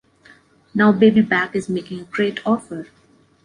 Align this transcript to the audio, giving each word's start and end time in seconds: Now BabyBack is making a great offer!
Now 0.73 0.91
BabyBack 0.91 1.53
is 1.53 1.69
making 1.69 1.99
a 1.99 2.05
great 2.05 2.39
offer! 2.43 2.87